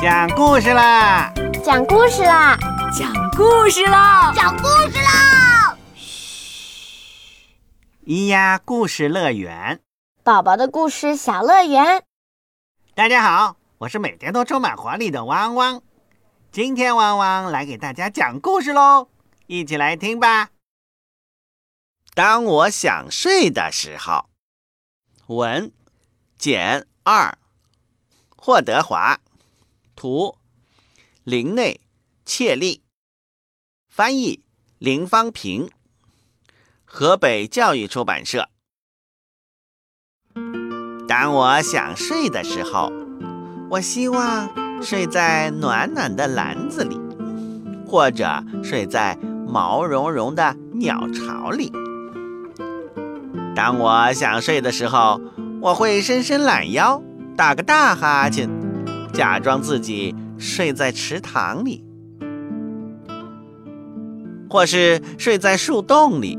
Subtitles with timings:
[0.00, 1.32] 讲故事啦！
[1.64, 2.56] 讲故事啦！
[2.96, 4.32] 讲故事啦！
[4.32, 5.76] 讲故事啦！
[5.96, 7.42] 嘘，
[8.06, 9.80] 咿呀故事乐园，
[10.22, 12.04] 宝宝的故事小乐园。
[12.94, 15.82] 大家好，我是每天都充满活力的汪汪。
[16.52, 19.08] 今天汪汪来给大家讲故事喽，
[19.48, 20.50] 一起来听吧。
[22.14, 24.26] 当我想睡的时候，
[25.26, 25.72] 文
[26.38, 27.36] 简二，
[28.36, 29.18] 霍德华。
[29.98, 30.36] 图，
[31.24, 31.80] 林内
[32.24, 32.84] 切利，
[33.88, 34.44] 翻译
[34.78, 35.68] 林芳平，
[36.84, 38.48] 河北教育出版社。
[41.08, 42.92] 当我想睡的时候，
[43.72, 44.48] 我希望
[44.80, 46.96] 睡在暖暖的篮子里，
[47.84, 49.16] 或者睡在
[49.48, 51.72] 毛茸茸的鸟巢里。
[53.56, 55.20] 当我想睡的时候，
[55.60, 57.02] 我会伸伸懒腰，
[57.36, 58.67] 打个大哈欠。
[59.12, 61.84] 假装自己睡在池塘里，
[64.48, 66.38] 或是睡在树洞里，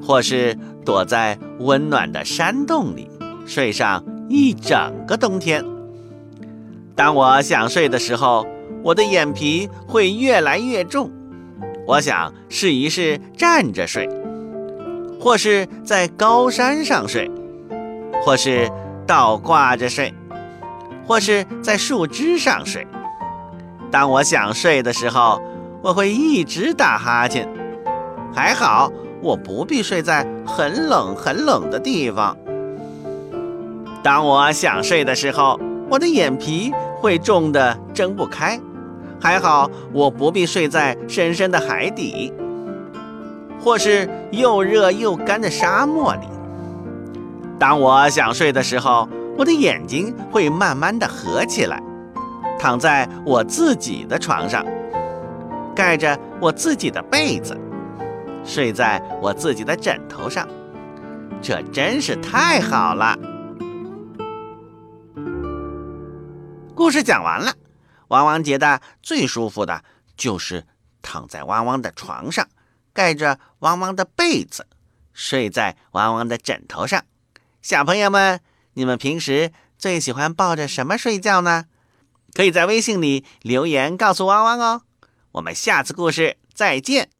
[0.00, 3.08] 或是躲在温暖的山洞里，
[3.46, 5.64] 睡上一整个冬天。
[6.94, 8.46] 当我想睡的时候，
[8.82, 11.10] 我的眼皮会越来越重。
[11.86, 14.08] 我想试一试站着睡，
[15.18, 17.30] 或是在高山上睡，
[18.22, 18.70] 或是
[19.06, 20.14] 倒挂着睡。
[21.10, 22.86] 或是在树枝上睡。
[23.90, 25.42] 当我想睡的时候，
[25.82, 27.48] 我会一直打哈欠。
[28.32, 28.88] 还好，
[29.20, 32.36] 我不必睡在很冷很冷的地方。
[34.04, 35.58] 当我想睡的时候，
[35.90, 38.60] 我的眼皮会重得睁不开。
[39.20, 42.32] 还好，我不必睡在深深的海底，
[43.60, 46.28] 或是又热又干的沙漠里。
[47.58, 49.08] 当我想睡的时候，
[49.40, 51.82] 我的眼睛会慢慢的合起来，
[52.58, 54.62] 躺在我自己的床上，
[55.74, 57.58] 盖着我自己的被子，
[58.44, 60.46] 睡在我自己的枕头上，
[61.40, 63.16] 这真是太好了。
[66.74, 67.54] 故事讲完了，
[68.08, 69.82] 汪汪觉得最舒服的
[70.18, 70.66] 就是
[71.00, 72.46] 躺在汪汪的床上，
[72.92, 74.66] 盖着汪汪的被子，
[75.14, 77.02] 睡在汪汪的枕头上。
[77.62, 78.38] 小朋友们。
[78.74, 81.66] 你们平时最喜欢抱着什么睡觉呢？
[82.32, 84.82] 可以在微信里留言告诉汪汪哦。
[85.32, 87.10] 我们下次故事再见。